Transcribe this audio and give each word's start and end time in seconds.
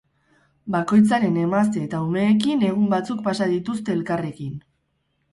Bakoitzaren 0.75 1.35
emazte 1.41 1.83
eta 1.87 1.99
umeekin 2.05 2.63
egun 2.69 2.87
batzuk 2.93 3.21
pasatzen 3.27 3.53
dituzte 3.57 3.95
elkarrekin. 3.97 4.57